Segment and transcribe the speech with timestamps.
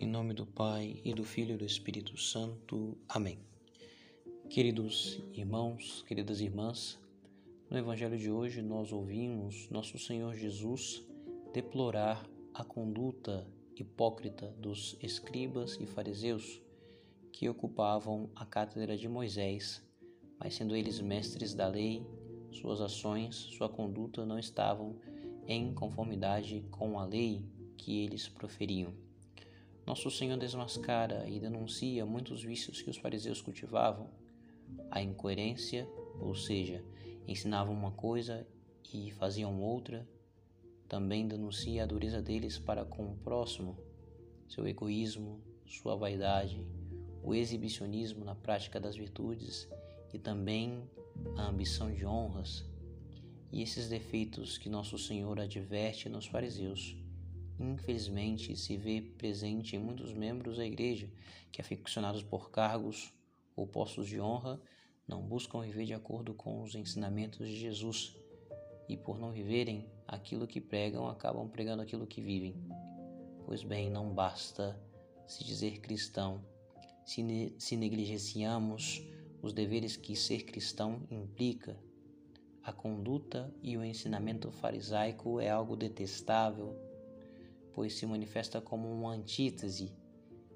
[0.00, 2.96] Em nome do Pai e do Filho e do Espírito Santo.
[3.08, 3.36] Amém.
[4.48, 6.96] Queridos irmãos, queridas irmãs,
[7.68, 11.02] no Evangelho de hoje nós ouvimos nosso Senhor Jesus
[11.52, 12.24] deplorar
[12.54, 16.62] a conduta hipócrita dos escribas e fariseus
[17.32, 19.84] que ocupavam a cátedra de Moisés,
[20.38, 22.06] mas sendo eles mestres da lei,
[22.52, 24.94] suas ações, sua conduta não estavam
[25.44, 27.44] em conformidade com a lei
[27.76, 29.07] que eles proferiam.
[29.88, 34.10] Nosso Senhor desmascara e denuncia muitos vícios que os fariseus cultivavam.
[34.90, 35.88] A incoerência,
[36.20, 36.84] ou seja,
[37.26, 38.46] ensinavam uma coisa
[38.92, 40.06] e faziam outra,
[40.86, 43.78] também denuncia a dureza deles para com o próximo,
[44.46, 46.66] seu egoísmo, sua vaidade,
[47.22, 49.66] o exibicionismo na prática das virtudes
[50.12, 50.82] e também
[51.34, 52.62] a ambição de honras.
[53.50, 56.94] E esses defeitos que nosso Senhor adverte nos fariseus
[57.58, 61.10] infelizmente se vê presente em muitos membros da igreja
[61.50, 63.12] que, aficionados por cargos
[63.56, 64.60] ou postos de honra,
[65.06, 68.14] não buscam viver de acordo com os ensinamentos de Jesus
[68.88, 72.54] e, por não viverem aquilo que pregam, acabam pregando aquilo que vivem.
[73.44, 74.78] Pois bem, não basta
[75.26, 76.42] se dizer cristão
[77.04, 79.02] se, ne se negligenciamos
[79.40, 81.76] os deveres que ser cristão implica.
[82.62, 86.76] A conduta e o ensinamento farisaico é algo detestável
[87.78, 89.92] pois se manifesta como uma antítese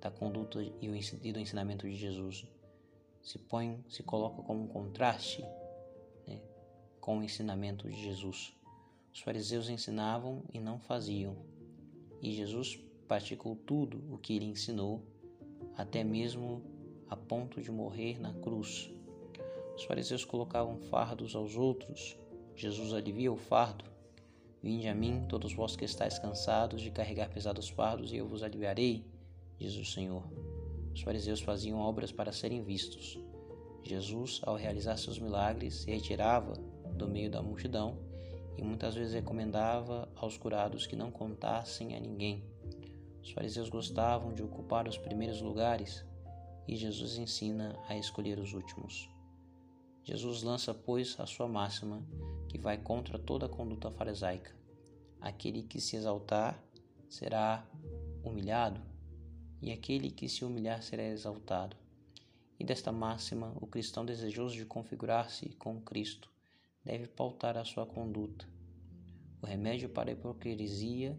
[0.00, 2.44] da conduta e do ensinamento de Jesus.
[3.22, 5.40] Se põe, se coloca como um contraste
[6.26, 6.42] né,
[7.00, 8.52] com o ensinamento de Jesus.
[9.12, 11.36] Os fariseus ensinavam e não faziam,
[12.20, 15.00] e Jesus praticou tudo o que ele ensinou,
[15.76, 16.64] até mesmo
[17.08, 18.90] a ponto de morrer na cruz.
[19.76, 22.18] Os fariseus colocavam fardos aos outros,
[22.56, 23.93] Jesus alivia o fardo
[24.64, 28.42] Vinde a mim, todos vós que estáis cansados de carregar pesados fardos, e eu vos
[28.42, 29.04] aliviarei,
[29.58, 30.24] diz o Senhor.
[30.94, 33.18] Os fariseus faziam obras para serem vistos.
[33.82, 36.54] Jesus, ao realizar seus milagres, se retirava
[36.94, 37.98] do meio da multidão
[38.56, 42.42] e muitas vezes recomendava aos curados que não contassem a ninguém.
[43.22, 46.02] Os fariseus gostavam de ocupar os primeiros lugares
[46.66, 49.10] e Jesus ensina a escolher os últimos.
[50.02, 52.02] Jesus lança, pois, a sua máxima
[52.48, 54.63] que vai contra toda a conduta farisaica.
[55.24, 56.62] Aquele que se exaltar
[57.08, 57.66] será
[58.22, 58.78] humilhado,
[59.62, 61.74] e aquele que se humilhar será exaltado.
[62.60, 66.30] E desta máxima, o cristão desejoso de configurar-se com Cristo
[66.84, 68.46] deve pautar a sua conduta.
[69.40, 71.18] O remédio para a hipocrisia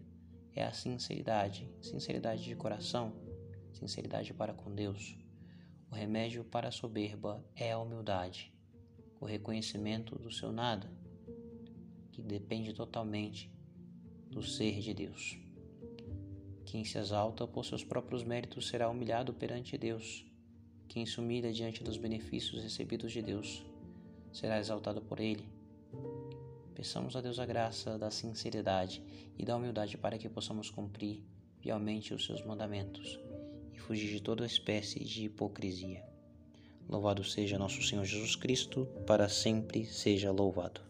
[0.54, 3.12] é a sinceridade, sinceridade de coração,
[3.72, 5.18] sinceridade para com Deus.
[5.90, 8.54] O remédio para a soberba é a humildade,
[9.18, 10.88] o reconhecimento do seu nada
[12.12, 13.55] que depende totalmente
[14.30, 15.38] do ser de Deus.
[16.64, 20.26] Quem se exalta por seus próprios méritos será humilhado perante Deus.
[20.88, 23.64] Quem se humilha diante dos benefícios recebidos de Deus
[24.32, 25.44] será exaltado por Ele.
[26.74, 29.02] Peçamos a Deus a graça da sinceridade
[29.38, 31.22] e da humildade para que possamos cumprir
[31.60, 33.18] fielmente os seus mandamentos
[33.72, 36.04] e fugir de toda espécie de hipocrisia.
[36.88, 40.85] Louvado seja nosso Senhor Jesus Cristo, para sempre seja louvado.